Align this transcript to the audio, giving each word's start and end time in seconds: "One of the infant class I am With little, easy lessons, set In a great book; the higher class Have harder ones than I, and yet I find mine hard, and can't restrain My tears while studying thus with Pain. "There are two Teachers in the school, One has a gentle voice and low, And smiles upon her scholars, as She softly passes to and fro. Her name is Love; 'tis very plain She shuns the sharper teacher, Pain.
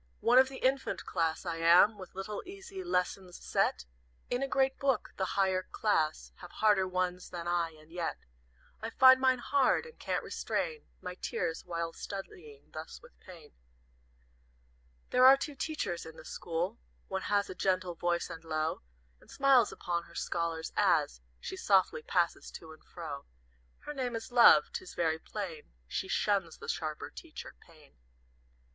"One 0.21 0.39
of 0.39 0.49
the 0.49 0.57
infant 0.57 1.05
class 1.05 1.45
I 1.45 1.57
am 1.57 1.95
With 1.95 2.15
little, 2.15 2.41
easy 2.43 2.83
lessons, 2.83 3.37
set 3.37 3.85
In 4.31 4.41
a 4.41 4.47
great 4.47 4.79
book; 4.79 5.13
the 5.15 5.37
higher 5.37 5.61
class 5.61 6.31
Have 6.37 6.49
harder 6.53 6.87
ones 6.87 7.29
than 7.29 7.47
I, 7.47 7.69
and 7.79 7.91
yet 7.91 8.17
I 8.81 8.89
find 8.89 9.21
mine 9.21 9.37
hard, 9.37 9.85
and 9.85 9.99
can't 9.99 10.23
restrain 10.23 10.87
My 11.03 11.13
tears 11.13 11.65
while 11.67 11.93
studying 11.93 12.71
thus 12.73 12.99
with 13.03 13.19
Pain. 13.19 13.53
"There 15.11 15.23
are 15.23 15.37
two 15.37 15.53
Teachers 15.53 16.03
in 16.03 16.15
the 16.17 16.25
school, 16.25 16.79
One 17.07 17.21
has 17.29 17.47
a 17.47 17.53
gentle 17.53 17.93
voice 17.93 18.27
and 18.27 18.43
low, 18.43 18.81
And 19.19 19.29
smiles 19.29 19.71
upon 19.71 20.05
her 20.05 20.15
scholars, 20.15 20.73
as 20.75 21.21
She 21.39 21.55
softly 21.55 22.01
passes 22.01 22.49
to 22.53 22.71
and 22.73 22.83
fro. 22.83 23.25
Her 23.81 23.93
name 23.93 24.15
is 24.15 24.31
Love; 24.31 24.71
'tis 24.73 24.95
very 24.95 25.19
plain 25.19 25.73
She 25.87 26.07
shuns 26.07 26.57
the 26.57 26.67
sharper 26.69 27.11
teacher, 27.11 27.53
Pain. 27.59 27.97